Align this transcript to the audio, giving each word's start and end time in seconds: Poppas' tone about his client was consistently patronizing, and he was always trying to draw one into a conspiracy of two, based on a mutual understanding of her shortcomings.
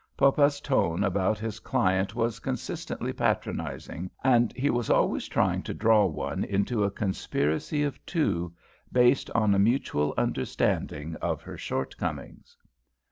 Poppas' 0.17 0.59
tone 0.59 1.03
about 1.03 1.37
his 1.37 1.59
client 1.59 2.15
was 2.15 2.39
consistently 2.39 3.13
patronizing, 3.13 4.09
and 4.23 4.51
he 4.55 4.71
was 4.71 4.89
always 4.89 5.27
trying 5.27 5.61
to 5.61 5.75
draw 5.75 6.07
one 6.07 6.43
into 6.43 6.83
a 6.83 6.89
conspiracy 6.89 7.83
of 7.83 8.03
two, 8.07 8.51
based 8.91 9.29
on 9.35 9.53
a 9.53 9.59
mutual 9.59 10.15
understanding 10.17 11.15
of 11.17 11.43
her 11.43 11.55
shortcomings. 11.55 12.57